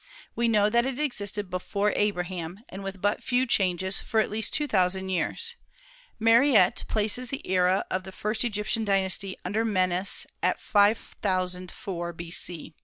[0.35, 4.51] We know that it existed before Abraham, and with but few changes, for at least
[4.51, 5.53] two thousand years.
[6.17, 12.73] Mariette places the era of the first Egyptian dynasty under Menes at 5004 B.C.